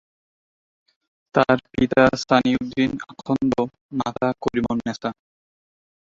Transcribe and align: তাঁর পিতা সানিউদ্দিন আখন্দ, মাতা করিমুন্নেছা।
তাঁর 1.35 1.57
পিতা 1.71 2.03
সানিউদ্দিন 2.21 2.91
আখন্দ, 3.11 3.53
মাতা 3.99 4.27
করিমুন্নেছা। 4.43 5.09